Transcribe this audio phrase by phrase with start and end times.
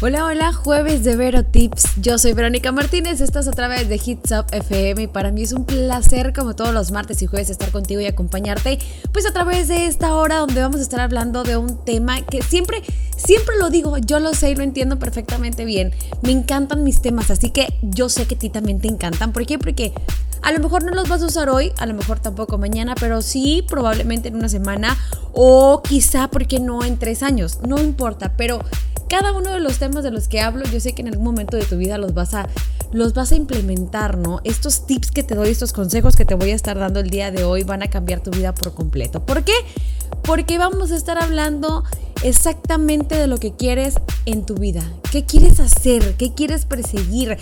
[0.00, 1.96] Hola, hola, jueves de Vero Tips.
[2.00, 5.52] Yo soy Verónica Martínez, estás a través de Hits Up FM y para mí es
[5.52, 8.78] un placer como todos los martes y jueves estar contigo y acompañarte
[9.12, 12.42] pues a través de esta hora donde vamos a estar hablando de un tema que
[12.42, 12.80] siempre,
[13.16, 15.92] siempre lo digo, yo lo sé y lo entiendo perfectamente bien.
[16.22, 19.32] Me encantan mis temas, así que yo sé que a ti también te encantan.
[19.32, 19.58] ¿Por qué?
[19.58, 19.92] Porque
[20.42, 23.20] a lo mejor no los vas a usar hoy, a lo mejor tampoco mañana, pero
[23.20, 24.96] sí probablemente en una semana
[25.32, 28.60] o quizá, porque no, en tres años, no importa, pero
[29.08, 31.56] cada uno de los temas de los que hablo, yo sé que en algún momento
[31.56, 32.48] de tu vida los vas a
[32.92, 34.40] los vas a implementar, ¿no?
[34.44, 37.30] Estos tips que te doy, estos consejos que te voy a estar dando el día
[37.30, 39.24] de hoy van a cambiar tu vida por completo.
[39.26, 39.52] ¿Por qué?
[40.22, 41.84] Porque vamos a estar hablando
[42.22, 43.94] exactamente de lo que quieres
[44.24, 44.82] en tu vida.
[45.12, 46.16] ¿Qué quieres hacer?
[46.16, 47.36] ¿Qué quieres perseguir?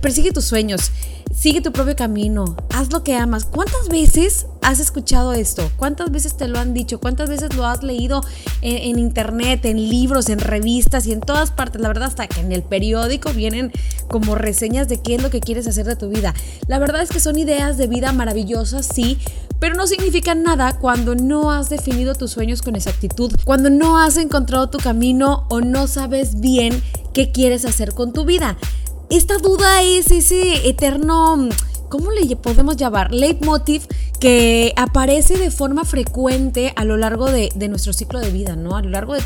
[0.00, 0.92] Persigue tus sueños
[1.34, 3.44] sigue tu propio camino, haz lo que amas.
[3.44, 5.70] ¿Cuántas veces has escuchado esto?
[5.76, 7.00] ¿Cuántas veces te lo han dicho?
[7.00, 8.22] ¿Cuántas veces lo has leído
[8.60, 11.80] en, internet, en libros, en revistas y en todas partes?
[11.80, 13.72] La verdad, hasta que en el periódico vienen
[14.08, 16.34] como reseñas de qué es lo que quieres hacer de tu vida.
[16.66, 19.18] La verdad es que son ideas de vida maravillosas, sí,
[19.58, 24.16] pero no significan nada cuando no has definido tus sueños con exactitud, cuando no has
[24.16, 28.56] encontrado tu camino o no sabes bien qué quieres hacer con tu vida
[29.10, 31.48] esta duda es ese eterno,
[31.88, 33.12] ¿cómo le podemos llamar?
[33.12, 33.86] Leitmotiv
[34.20, 38.76] que aparece de forma frecuente a lo largo de, nuestro ciclo de vida, ¿no?
[38.76, 39.22] A lo largo de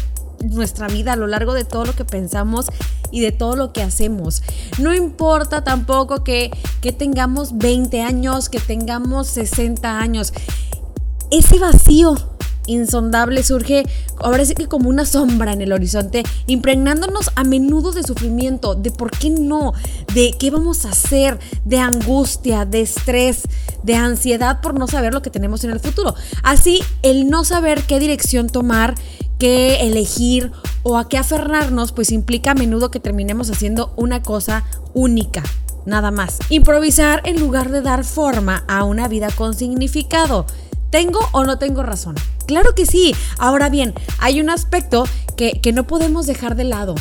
[0.51, 2.67] nuestra vida, a lo largo de todo lo que pensamos
[3.11, 4.43] y de todo lo que hacemos.
[4.79, 10.33] No importa tampoco que, que tengamos 20 años, que tengamos 60 años.
[11.31, 12.17] Ese vacío
[12.67, 13.85] insondable surge
[14.19, 18.91] ahora sí que como una sombra en el horizonte, impregnándonos a menudo de sufrimiento, de
[18.91, 19.73] por qué no,
[20.15, 23.43] de qué vamos a hacer, de angustia, de estrés,
[23.83, 26.15] de ansiedad por no saber lo que tenemos en el futuro.
[26.43, 28.95] Así, el no saber qué dirección tomar,
[29.39, 34.65] qué elegir o a qué aferrarnos, pues implica a menudo que terminemos haciendo una cosa
[34.95, 35.43] única.
[35.85, 36.39] Nada más.
[36.49, 40.47] Improvisar en lugar de dar forma a una vida con significado.
[40.91, 42.15] ¿Tengo o no tengo razón?
[42.53, 43.15] Claro que sí.
[43.39, 45.05] Ahora bien, hay un aspecto
[45.39, 46.95] que, que no podemos dejar de lado.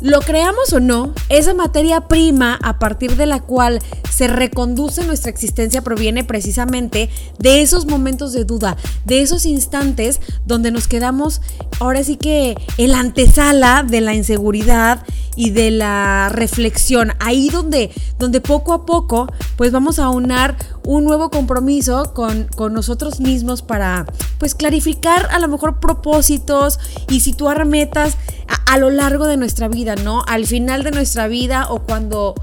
[0.00, 3.80] Lo creamos o no, esa materia prima a partir de la cual
[4.10, 10.70] se reconduce nuestra existencia proviene precisamente de esos momentos de duda, de esos instantes donde
[10.70, 11.42] nos quedamos
[11.80, 15.04] ahora sí que en la antesala de la inseguridad
[15.36, 21.04] y de la reflexión, ahí donde, donde poco a poco pues vamos a unar un
[21.04, 24.06] nuevo compromiso con, con nosotros mismos para
[24.38, 26.78] pues clarificar a lo mejor propósitos
[27.08, 28.16] y situar metas
[28.66, 30.22] a, lo largo de nuestra vida, ¿no?
[30.26, 32.34] Al final de nuestra vida o cuando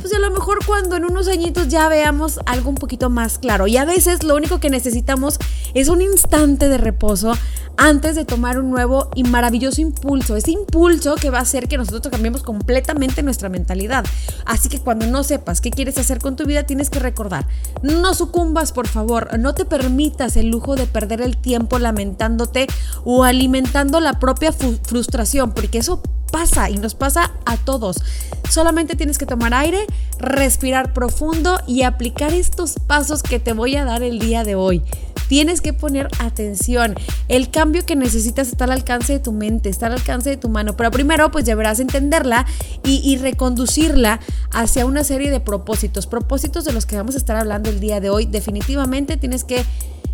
[0.00, 3.66] pues a lo mejor cuando en unos añitos ya veamos algo un poquito más claro.
[3.66, 5.38] Y a veces lo único que necesitamos
[5.74, 7.32] es un instante de reposo
[7.80, 10.36] antes de tomar un nuevo y maravilloso impulso.
[10.36, 14.04] Ese impulso que va a hacer que nosotros cambiemos completamente nuestra mentalidad.
[14.44, 17.46] Así que cuando no sepas qué quieres hacer con tu vida, tienes que recordar,
[17.82, 22.66] no sucumbas por favor, no te permitas el lujo de perder el tiempo lamentándote
[23.04, 27.96] o alimentando la propia frustración, porque eso pasa y nos pasa a todos.
[28.48, 29.86] Solamente tienes que tomar aire,
[30.18, 34.82] respirar profundo y aplicar estos pasos que te voy a dar el día de hoy.
[35.30, 36.96] Tienes que poner atención.
[37.28, 40.48] El cambio que necesitas está al alcance de tu mente, está al alcance de tu
[40.48, 40.76] mano.
[40.76, 42.46] Pero primero, pues deberás entenderla
[42.84, 44.18] y, y reconducirla
[44.50, 46.08] hacia una serie de propósitos.
[46.08, 48.26] Propósitos de los que vamos a estar hablando el día de hoy.
[48.26, 49.64] Definitivamente tienes que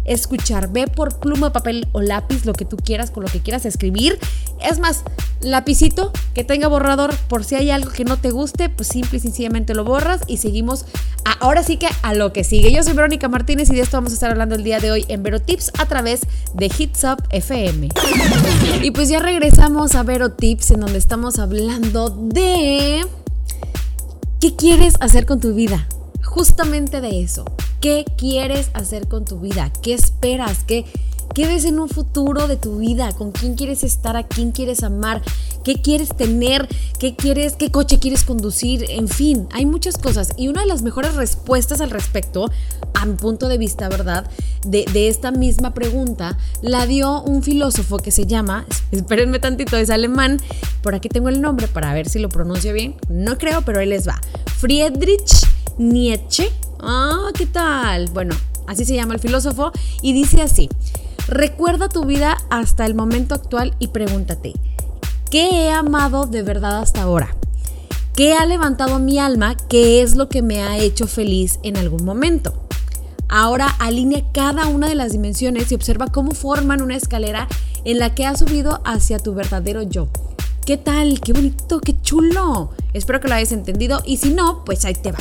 [0.06, 0.72] escuchar.
[0.72, 4.18] Ve por pluma, papel o lápiz, lo que tú quieras, con lo que quieras escribir.
[4.62, 5.02] Es más,
[5.40, 9.20] lapicito que tenga borrador por si hay algo que no te guste, pues simple y
[9.20, 10.86] sencillamente lo borras y seguimos
[11.40, 12.72] ahora sí que a lo que sigue.
[12.72, 15.04] Yo soy Verónica Martínez y de esto vamos a estar hablando el día de hoy
[15.08, 16.20] en Vero Tips a través
[16.54, 17.88] de Hits Up FM.
[18.82, 23.04] Y pues ya regresamos a Vero Tips en donde estamos hablando de
[24.40, 25.86] qué quieres hacer con tu vida.
[26.36, 27.46] Justamente de eso.
[27.80, 29.72] ¿Qué quieres hacer con tu vida?
[29.80, 30.64] ¿Qué esperas?
[30.64, 30.84] ¿Qué,
[31.34, 33.10] ¿Qué ves en un futuro de tu vida?
[33.12, 34.18] ¿Con quién quieres estar?
[34.18, 35.22] ¿A quién quieres amar?
[35.64, 36.68] ¿Qué quieres tener?
[36.98, 37.54] ¿Qué quieres?
[37.54, 38.84] ¿Qué coche quieres conducir?
[38.90, 40.34] En fin, hay muchas cosas.
[40.36, 42.50] Y una de las mejores respuestas al respecto,
[42.92, 44.30] a mi punto de vista, ¿verdad?
[44.66, 50.38] De, esta misma pregunta, la dio un filósofo que se llama, espérenme tantito, es alemán.
[50.82, 52.94] Por aquí tengo el nombre para ver si lo pronuncio bien.
[53.08, 54.20] No creo, pero él les va.
[54.58, 55.46] Friedrich
[55.78, 56.50] Nietzsche
[56.80, 58.08] Ah, ¿qué tal?
[58.12, 58.34] Bueno,
[58.66, 60.68] así se llama el filósofo y dice así,
[61.26, 64.52] recuerda tu vida hasta el momento actual y pregúntate,
[65.30, 67.34] ¿qué he amado de verdad hasta ahora?
[68.14, 69.56] ¿Qué ha levantado mi alma?
[69.68, 72.54] ¿Qué es lo que me ha hecho feliz en algún momento?
[73.28, 77.48] Ahora alinea cada una de las dimensiones y observa cómo forman una escalera
[77.84, 80.08] en la que has subido hacia tu verdadero yo.
[80.64, 81.20] ¿Qué tal?
[81.20, 81.80] ¡Qué bonito!
[81.80, 82.70] ¡Qué chulo!
[82.92, 85.18] Espero que lo hayas entendido y si no, pues ahí te va.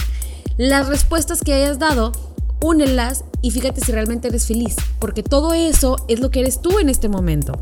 [0.58, 2.14] Las respuestas que hayas dado,
[2.62, 6.80] únelas y fíjate si realmente eres feliz, porque todo eso es lo que eres tú
[6.80, 7.62] en este momento.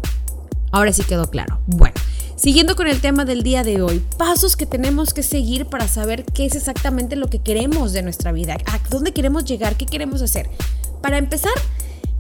[0.72, 1.60] Ahora sí quedó claro.
[1.66, 1.96] Bueno,
[2.36, 6.24] siguiendo con el tema del día de hoy, pasos que tenemos que seguir para saber
[6.24, 10.22] qué es exactamente lo que queremos de nuestra vida, a dónde queremos llegar, qué queremos
[10.22, 10.48] hacer.
[11.02, 11.54] Para empezar,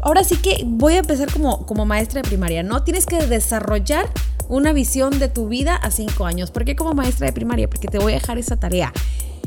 [0.01, 2.81] ahora sí que voy a empezar como, como maestra de primaria, ¿no?
[2.83, 4.09] Tienes que desarrollar
[4.49, 6.49] una visión de tu vida a cinco años.
[6.49, 7.69] ¿Por qué como maestra de primaria?
[7.69, 8.91] Porque te voy a dejar esa tarea.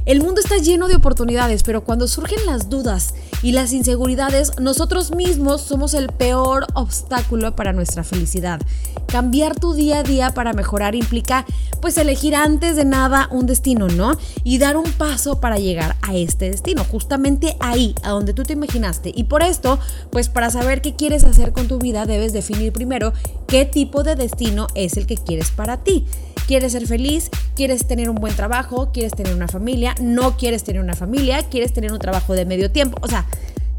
[0.07, 5.13] El mundo está lleno de oportunidades, pero cuando surgen las dudas y las inseguridades, nosotros
[5.13, 8.61] mismos somos el peor obstáculo para nuestra felicidad.
[9.09, 11.45] Cambiar tu día a día para mejorar implica
[11.81, 14.17] pues elegir antes de nada un destino, ¿no?
[14.45, 18.53] Y dar un paso para llegar a este destino, justamente ahí, a donde tú te
[18.53, 19.13] imaginaste.
[19.13, 19.81] Y por esto,
[20.11, 23.13] pues para saber qué quieres hacer con tu vida, debes definir primero
[23.49, 26.07] qué tipo de destino es el que quieres para ti.
[26.47, 27.31] ¿Quieres ser feliz?
[27.57, 28.91] ¿Quieres tener un buen trabajo?
[28.93, 29.95] ¿Quieres tener una familia?
[30.01, 31.43] ¿No quieres tener una familia?
[31.43, 32.99] ¿Quieres tener un trabajo de medio tiempo?
[33.03, 33.27] O sea,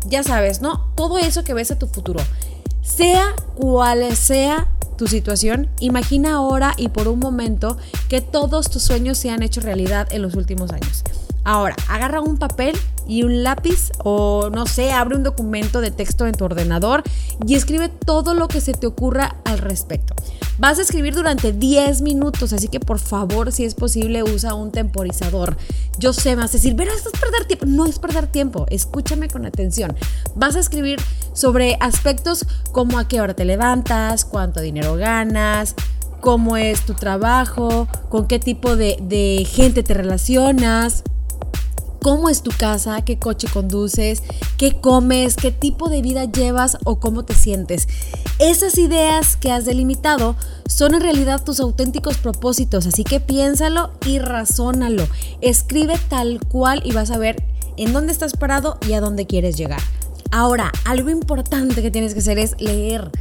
[0.06, 0.92] ya sabes, ¿no?
[0.96, 2.20] Todo eso que ves a tu futuro.
[2.82, 4.68] Sea cual sea
[4.98, 7.78] tu situación, imagina ahora y por un momento
[8.10, 11.04] que todos tus sueños se han hecho realidad en los últimos años.
[11.44, 12.76] Ahora, agarra un papel
[13.08, 17.04] y un lápiz o no sé, abre un documento de texto en tu ordenador
[17.46, 20.14] y escribe todo lo que se te ocurra al respecto.
[20.60, 24.72] Vas a escribir durante 10 minutos, así que por favor, si es posible, usa un
[24.72, 25.56] temporizador.
[26.00, 27.66] Yo sé, a decir, pero esto es perder tiempo.
[27.68, 29.96] No es perder tiempo, escúchame con atención.
[30.36, 31.00] Vas a escribir
[31.34, 35.76] sobre aspectos como a qué hora te levantas, cuánto dinero ganas,
[36.22, 41.04] cómo es tu trabajo, con qué tipo de gente te relacionas,
[42.02, 44.24] cómo es tu casa, qué coche conduces,
[44.58, 47.88] qué comes, qué tipo de vida llevas o cómo te sientes.
[48.40, 50.36] Esas ideas que has delimitado
[50.68, 55.08] son en realidad tus auténticos propósitos, así que piénsalo y razónalo.
[55.42, 57.44] Escribe tal cual y vas a ver
[57.78, 59.82] en dónde estás parado y a dónde quieres llegar.
[60.32, 63.12] Ahora, algo importante que tienes que hacer es leer.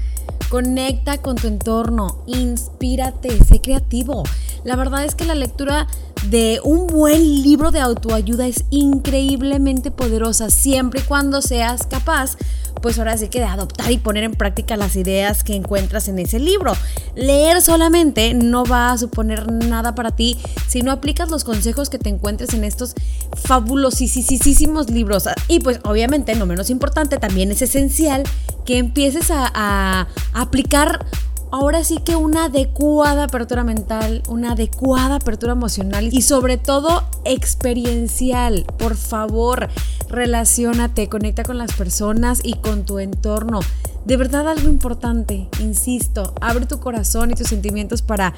[0.49, 4.23] Conecta con tu entorno, inspírate, sé creativo.
[4.65, 5.87] La verdad es que la lectura
[6.31, 12.37] de un buen libro de autoayuda es increíblemente poderosa siempre y cuando seas capaz
[12.83, 16.19] pues ahora sí que de adoptar y poner en práctica las ideas que encuentras en
[16.19, 16.75] ese libro.
[17.15, 20.39] Leer solamente no va a suponer nada para ti
[20.69, 22.95] si no aplicas los consejos que te encuentres en estos
[23.35, 25.25] fabulosísimos libros.
[25.49, 28.25] Y pues obviamente, no menos importante, también es esencial
[28.65, 31.07] que empieces a, a aplicar
[31.51, 38.65] ahora sí que una adecuada apertura mental, una adecuada apertura emocional y sobre todo experiencial.
[38.79, 39.69] Por favor,
[40.09, 43.61] relacionate, conecta con las personas y con tu entorno.
[44.05, 48.35] De verdad algo importante, insisto, abre tu corazón y tus sentimientos para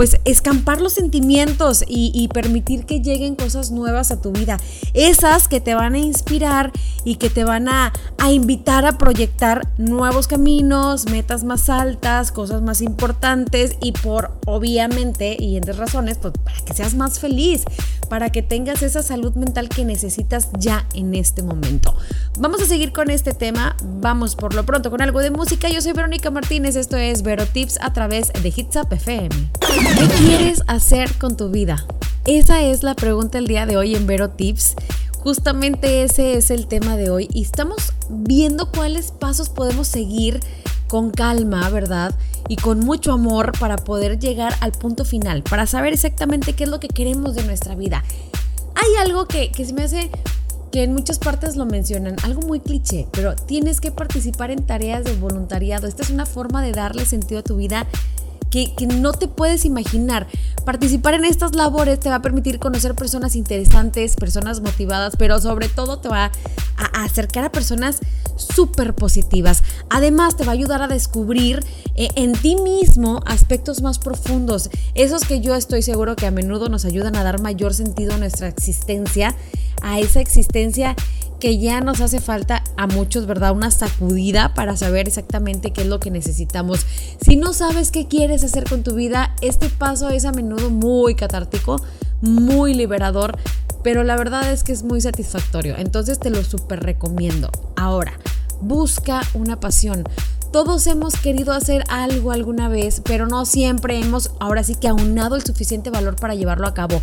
[0.00, 4.56] pues escampar los sentimientos y, permitir que lleguen cosas nuevas a tu vida.
[4.94, 6.72] Esas que te van a inspirar
[7.04, 12.62] y que te van a, a invitar a proyectar nuevos caminos, metas más altas, cosas
[12.62, 17.64] más importantes y por obviamente y entre razones, pues para que seas más feliz,
[18.08, 21.94] para que tengas esa salud mental que necesitas ya en este momento.
[22.38, 25.68] Vamos a seguir con este tema, vamos por lo pronto con algo de música.
[25.68, 29.28] Yo soy Verónica Martínez, esto es Vero Tips a través de Hits Up FM.
[29.96, 31.84] ¿Qué quieres hacer con tu vida?
[32.24, 34.74] Esa es la pregunta el día de hoy en Vero Tips.
[35.18, 40.40] Justamente ese es el tema de hoy y estamos viendo cuáles pasos podemos seguir
[40.88, 42.14] con calma, ¿verdad?
[42.48, 46.70] Y con mucho amor para poder llegar al punto final, para saber exactamente qué es
[46.70, 48.02] lo que queremos de nuestra vida.
[48.74, 50.10] Hay algo que, que se me hace
[50.70, 55.04] que en muchas partes lo mencionan, algo muy cliché, pero tienes que participar en tareas
[55.04, 55.86] de voluntariado.
[55.86, 57.86] Esta es una forma de darle sentido a tu vida
[58.50, 60.26] que, no te puedes imaginar.
[60.64, 65.68] Participar en estas labores te va a permitir conocer personas interesantes, personas motivadas, pero sobre
[65.68, 66.32] todo te va
[66.76, 68.00] a, acercar a personas
[68.36, 69.62] súper positivas.
[69.88, 71.64] Además, te va a ayudar a descubrir
[71.94, 76.68] eh, en ti mismo aspectos más profundos, esos que yo estoy seguro que a menudo
[76.68, 79.34] nos ayudan a dar mayor sentido a nuestra existencia,
[79.82, 80.96] a esa existencia
[81.40, 83.52] que ya nos hace falta a muchos, ¿verdad?
[83.52, 86.86] Una sacudida para saber exactamente qué es lo que necesitamos.
[87.20, 91.14] Si no sabes qué quieres hacer con tu vida, este paso es a menudo muy
[91.14, 91.82] catártico,
[92.20, 93.36] muy liberador,
[93.82, 95.76] pero la verdad es que es muy satisfactorio.
[95.78, 97.50] Entonces te lo súper recomiendo.
[97.76, 98.12] Ahora,
[98.60, 100.04] busca una pasión.
[100.52, 105.36] Todos hemos querido hacer algo alguna vez, pero no siempre hemos ahora sí que aunado
[105.36, 107.00] el suficiente valor para llevarlo a cabo.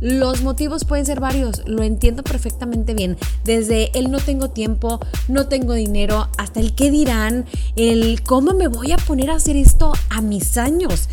[0.00, 3.16] Los motivos pueden ser varios, lo entiendo perfectamente bien.
[3.44, 8.68] Desde el no tengo tiempo, no tengo dinero, hasta el qué dirán, el cómo me
[8.68, 11.08] voy a poner a hacer esto a mis años.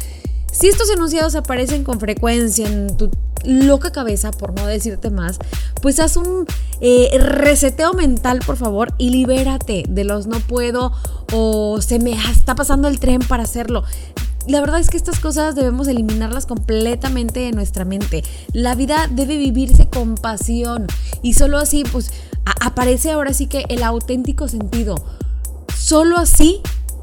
[0.51, 3.09] Si estos enunciados aparecen con frecuencia en tu
[3.43, 5.37] loca cabeza, por no decirte más,
[5.81, 6.45] pues haz un
[6.79, 10.93] eh, reseteo mental, por favor, y libérate de los no puedo
[11.33, 13.83] o se me está pasando el tren para hacerlo.
[14.47, 18.23] La verdad es que estas cosas debemos eliminarlas completamente de nuestra mente.
[18.53, 20.85] La vida debe vivirse con pasión
[21.23, 22.11] y solo así, pues,
[22.61, 25.03] aparece ahora sí que el auténtico sentido.
[25.75, 26.61] Solo así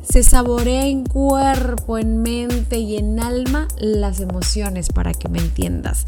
[0.09, 6.07] se saborea en cuerpo, en mente y en alma las emociones para que me entiendas.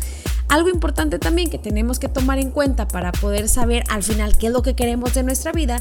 [0.48, 4.48] Algo importante también que tenemos que tomar en cuenta para poder saber al final qué
[4.48, 5.80] es lo que queremos de nuestra vida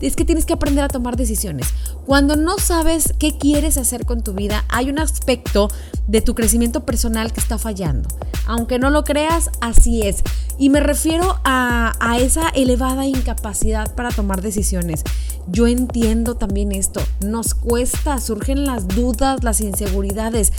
[0.00, 1.68] es que tienes que aprender a tomar decisiones.
[2.04, 5.70] Cuando no sabes qué quieres hacer con tu vida, hay un aspecto
[6.08, 8.08] de tu crecimiento personal que está fallando.
[8.46, 10.22] Aunque no lo creas, así es.
[10.58, 15.04] Y me refiero a, a esa elevada incapacidad para tomar decisiones.
[15.46, 17.00] Yo entiendo también esto.
[17.24, 20.52] Nos cuesta, surgen las dudas, las inseguridades.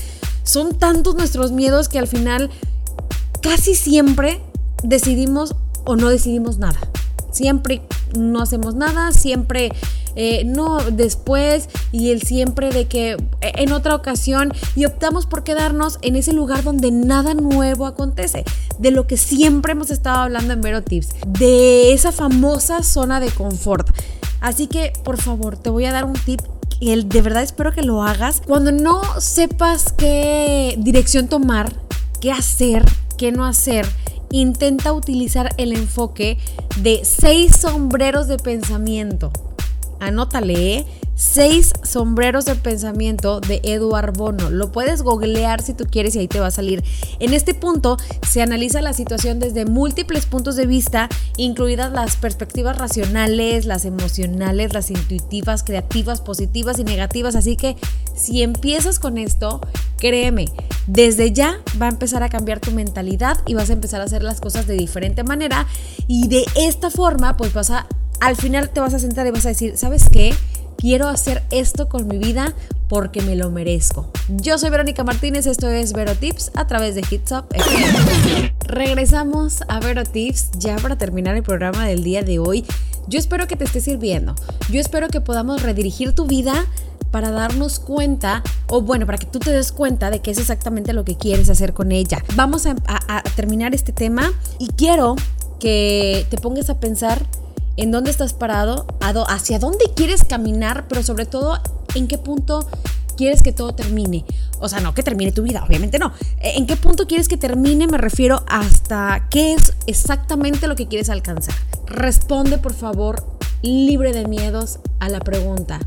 [0.44, 2.50] Son tantos nuestros miedos que al final
[3.44, 4.42] casi siempre
[4.82, 5.54] decidimos
[5.86, 6.80] o no decidimos nada.
[7.32, 7.82] Siempre
[8.18, 9.72] no hacemos nada, siempre
[10.16, 15.44] eh, no después y el siempre de que eh, en otra ocasión y optamos por
[15.44, 18.46] quedarnos en ese lugar donde nada nuevo acontece,
[18.80, 23.30] de lo que siempre hemos estado hablando en Vero Tips, de esa famosa zona de
[23.32, 23.90] confort.
[24.40, 26.42] Así que por favor te voy a dar un tip
[26.80, 28.42] y de verdad espero que lo hagas.
[28.46, 31.74] Cuando no sepas qué dirección tomar,
[32.22, 32.86] qué hacer,
[33.24, 33.86] qué no hacer,
[34.32, 36.38] intenta utilizar el enfoque
[36.82, 39.32] de seis sombreros de pensamiento.
[40.02, 40.86] Anótale, ¿eh?
[41.16, 44.50] Seis sombreros de pensamiento de Eduard Bono.
[44.50, 46.84] Lo puedes googlear si tú quieres y ahí te va a salir.
[47.20, 52.80] En este punto se analiza la situación desde múltiples puntos de vista, incluidas las perspectivas
[52.80, 57.36] racionales, las emocionales, las intuitivas, creativas, positivas y negativas.
[57.36, 57.76] Así que
[58.16, 59.62] si empiezas con esto,
[60.00, 60.46] créeme,
[60.88, 64.24] desde ya va a empezar a cambiar tu mentalidad y vas a empezar a hacer
[64.24, 65.68] las cosas de diferente manera
[66.08, 67.88] y de esta forma pues vas a,
[68.20, 70.34] al final te vas a sentar y vas a decir, ¿sabes qué?
[70.84, 72.54] Quiero hacer esto con mi vida
[72.90, 74.12] porque me lo merezco.
[74.28, 77.46] Yo soy Verónica Martínez, esto es Vero Tips a través de Hits Up.
[78.68, 82.66] Regresamos a Vero Tips ya para terminar el programa del día de hoy.
[83.08, 84.36] Yo espero que te esté sirviendo.
[84.70, 86.66] Yo espero que podamos redirigir tu vida
[87.12, 90.92] para darnos cuenta, o bueno, para que tú te des cuenta de qué es exactamente
[90.92, 92.22] lo que quieres hacer con ella.
[92.36, 95.16] Vamos a, a terminar este tema y quiero
[95.62, 97.26] que te pongas a pensar
[97.78, 98.86] en dónde estás parado,
[99.28, 101.60] hacia dónde quieres caminar, pero sobre todo
[101.96, 102.68] en qué punto
[103.16, 104.26] quieres que todo termine.
[104.60, 106.14] O sea, no que termine tu vida, obviamente no.
[106.40, 107.88] E, ¿En qué punto quieres que termine?
[107.88, 111.56] Me refiero hasta qué es exactamente lo que quieres alcanzar.
[111.86, 113.26] Responde, por favor,
[113.62, 115.80] libre de miedos a la pregunta,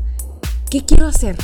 [0.69, 1.37] ¿qué quiero hacer?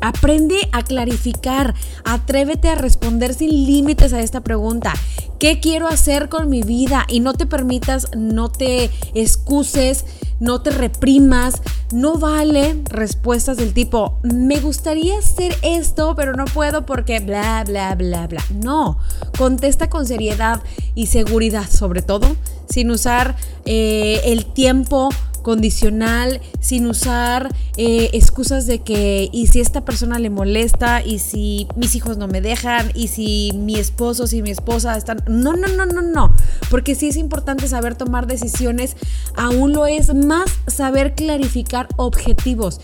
[0.00, 4.92] Aprende a clarificar, atrévete a responder sin límites a esta pregunta.
[5.38, 7.04] ¿Qué quiero hacer con mi vida?
[7.08, 10.04] Y no te permitas, no te excuses,
[10.40, 11.60] no te reprimas.
[11.92, 17.94] No vale respuestas del tipo, me gustaría hacer esto, pero no puedo porque bla, bla,
[17.94, 18.42] bla, bla.
[18.50, 18.98] No,
[19.38, 20.60] contesta con seriedad
[20.96, 22.26] y seguridad sobre todo,
[22.68, 25.10] sin usar eh, el tiempo
[25.46, 31.68] condicional, sin usar eh, excusas de que, y si esta persona le molesta, y si
[31.76, 35.22] mis hijos no me dejan, y si mi esposo, si mi esposa están...
[35.28, 36.34] No, no, no, no, no,
[36.68, 38.96] porque sí es importante saber tomar decisiones,
[39.36, 42.80] aún lo es más saber clarificar objetivos.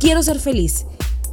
[0.00, 0.86] Quiero ser feliz.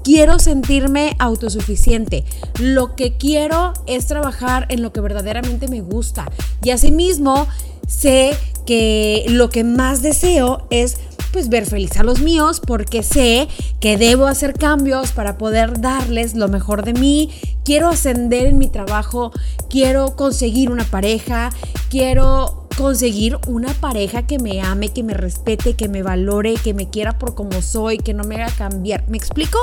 [0.04, 2.25] Quiero sentirme autosuficiente.
[2.60, 6.30] Lo que quiero es trabajar en lo que verdaderamente me gusta.
[6.62, 7.48] Y asimismo,
[7.88, 10.98] sé que lo que más deseo es
[11.34, 13.48] pues ver feliz a los míos porque sé
[13.79, 17.32] que debo hacer cambios para poder darles lo mejor de mí.
[17.65, 19.32] Quiero ascender en mi trabajo,
[19.70, 21.51] quiero conseguir una pareja,
[21.89, 26.89] quiero conseguir una pareja que me ame, que me respete, que me valore, que me
[26.89, 29.03] quiera por como soy, que no me haga cambiar.
[29.08, 29.58] ¿Me explico?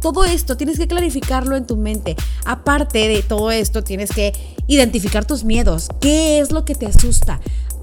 [0.00, 2.16] Todo esto tienes que clarificarlo en tu mente.
[2.46, 4.32] Aparte de todo esto, tienes que
[4.66, 5.88] identificar tus miedos.
[6.00, 7.40] ¿Qué es lo que te asusta?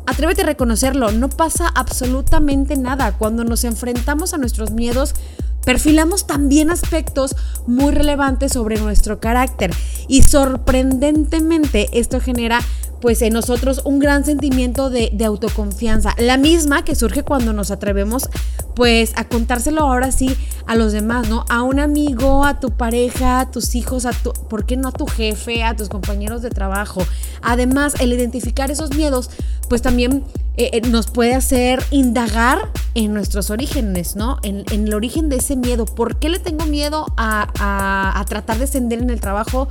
[0.07, 3.11] Atrévete a reconocerlo, no pasa absolutamente nada.
[3.17, 5.13] Cuando nos enfrentamos a nuestros miedos,
[5.65, 7.35] perfilamos también aspectos
[7.67, 9.71] muy relevantes sobre nuestro carácter
[10.07, 12.61] y sorprendentemente esto genera
[13.01, 18.29] pues en nosotros un gran sentimiento de, autoconfianza, la misma que surge cuando nos atrevemos
[18.75, 20.35] pues a contárselo ahora sí
[20.67, 21.45] a los demás, ¿no?
[21.49, 24.91] A un amigo, a tu pareja, a tus hijos, a tu, ¿por qué no a
[24.91, 27.01] tu jefe, a tus compañeros de trabajo?
[27.41, 29.31] Además, el identificar esos miedos
[29.67, 30.23] pues también
[30.57, 34.39] eh, eh, nos puede hacer indagar en nuestros orígenes, ¿no?
[34.43, 35.85] En, el origen de ese miedo.
[35.85, 39.67] ¿Por qué le tengo miedo a, a, a tratar de ascender en el trabajo?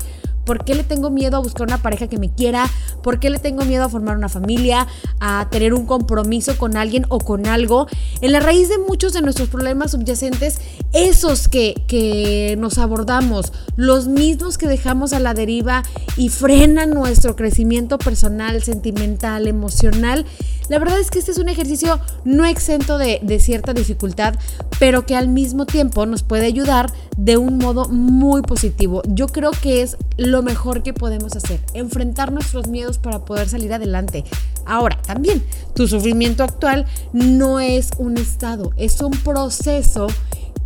[0.47, 2.71] ¿Por qué le tengo miedo a buscar una pareja que me quiera?
[3.03, 4.87] ¿Por qué le tengo miedo a formar una familia?
[5.19, 7.88] A tener un compromiso con alguien o con algo.
[8.21, 10.61] En la raíz de muchos de nuestros problemas subyacentes,
[10.93, 15.83] esos que, que nos abordamos, los mismos que dejamos a la deriva
[16.17, 20.25] y frenan nuestro crecimiento personal, sentimental, emocional,
[20.69, 24.35] la verdad es que este es un ejercicio no exento de, de, cierta dificultad,
[24.81, 29.03] pero que al mismo tiempo nos puede ayudar de un modo muy positivo.
[29.07, 33.73] Yo creo que es lo mejor que podemos hacer, enfrentar nuestros miedos para poder salir
[33.73, 34.25] adelante.
[34.64, 40.09] Ahora, también, tu sufrimiento actual no es un estado, es un proceso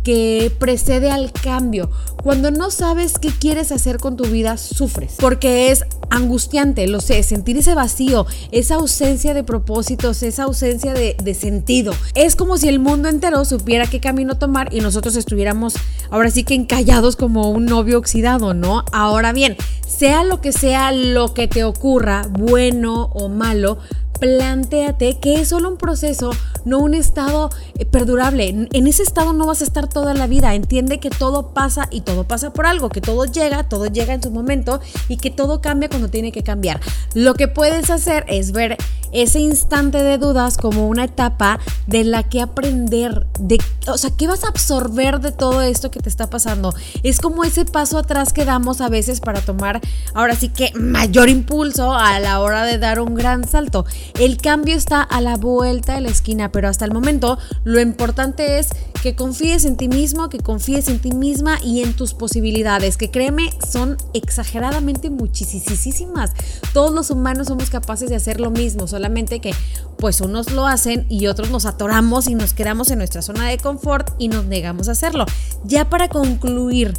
[0.03, 1.89] que precede al cambio.
[2.23, 5.15] Cuando no sabes qué quieres hacer con tu vida, sufres.
[5.19, 11.15] Porque es angustiante, lo sé, sentir ese vacío, esa ausencia de propósitos, esa ausencia de,
[11.21, 11.93] de, sentido.
[12.15, 15.73] Es como si el mundo entero supiera qué camino tomar y nosotros estuviéramos
[16.09, 18.83] ahora sí que encallados como un novio oxidado, ¿no?
[18.91, 19.55] Ahora bien,
[19.87, 23.77] sea lo que sea lo que te ocurra, bueno o malo,
[24.21, 26.29] plantéate que es solo un proceso,
[26.63, 27.49] no un estado
[27.79, 28.67] eh, perdurable.
[28.71, 30.53] En ese estado no vas a estar toda la vida.
[30.53, 34.21] Entiende que todo pasa y todo pasa por algo, que todo llega, todo llega en
[34.21, 36.79] su momento y que todo cambia cuando tiene que cambiar.
[37.15, 38.77] Lo que puedes hacer es ver
[39.11, 44.27] ese instante de dudas como una etapa de la que aprender, de, o sea, ¿qué
[44.27, 46.73] vas a absorber de todo esto que te está pasando?
[47.03, 49.81] Es como ese paso atrás que damos a veces para tomar,
[50.13, 53.85] ahora sí que mayor impulso a la hora de dar un gran salto.
[54.19, 58.59] El cambio está a la vuelta de la esquina, pero hasta el momento lo importante
[58.59, 58.69] es
[59.01, 63.09] que confíes en ti mismo, que confíes en ti misma y en tus posibilidades, que
[63.09, 66.31] créeme, son exageradamente muchísimas.
[66.73, 69.53] Todos los humanos somos capaces de hacer lo mismo, solamente que
[69.97, 73.57] pues unos lo hacen y otros nos atoramos y nos quedamos en nuestra zona de
[73.57, 75.25] confort y nos negamos a hacerlo.
[75.63, 76.93] Ya para concluir,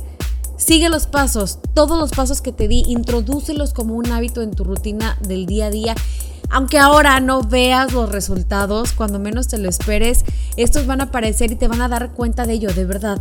[0.59, 4.63] Sigue los pasos, todos los pasos que te di, introdúcelos como un hábito en tu
[4.63, 5.95] rutina del día a día
[6.53, 10.25] aunque ahora no veas los resultados, cuando menos te lo esperes,
[10.57, 13.21] estos van a aparecer y te van a dar cuenta de ello, de verdad.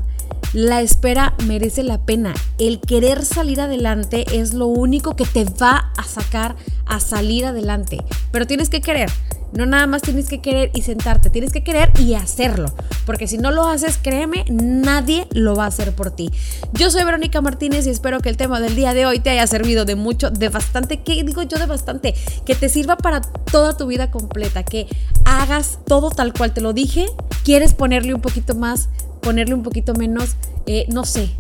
[0.53, 2.33] La espera merece la pena.
[2.59, 7.99] El querer salir adelante es lo único que te va a sacar a salir adelante.
[8.31, 9.09] Pero tienes que querer.
[9.53, 12.73] No nada más tienes que querer y sentarte, tienes que querer y hacerlo.
[13.05, 16.31] Porque si no lo haces, créeme, nadie lo va a hacer por ti.
[16.73, 19.45] Yo soy Verónica Martínez y espero que el tema del día de hoy te haya
[19.47, 22.15] servido de mucho, de bastante, ¿qué digo yo de bastante?
[22.45, 24.87] Que te sirva para toda tu vida completa, que
[25.25, 27.07] hagas todo tal cual te lo dije.
[27.43, 28.89] ¿Quieres ponerle un poquito más,
[29.21, 30.35] ponerle un poquito menos?
[30.67, 31.31] Eh, no sé,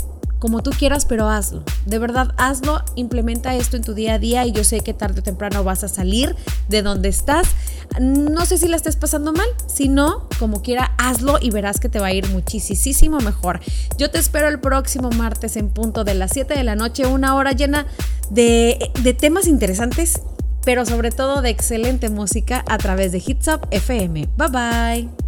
[0.41, 1.63] como tú quieras, pero hazlo.
[1.85, 5.19] De verdad, hazlo, implementa esto en tu día a día y yo sé que tarde
[5.19, 6.35] o temprano vas a salir
[6.67, 7.47] de donde estás.
[7.99, 11.89] No sé si la estés pasando mal, si no, como quiera, hazlo y verás que
[11.89, 13.59] te va a ir muchísimo mejor.
[13.97, 17.35] Yo te espero el próximo martes en punto de las 7 de la noche, una
[17.35, 17.85] hora llena
[18.29, 20.21] de, de temas interesantes,
[20.63, 24.29] pero sobre todo de excelente música a través de Hits Up FM.
[24.37, 25.21] Bye bye.